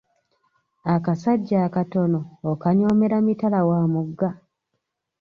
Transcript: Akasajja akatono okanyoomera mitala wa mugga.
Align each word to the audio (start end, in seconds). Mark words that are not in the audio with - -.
Akasajja 0.93 1.57
akatono 1.67 2.19
okanyoomera 2.51 3.17
mitala 3.25 3.59
wa 3.69 3.81
mugga. 3.93 4.29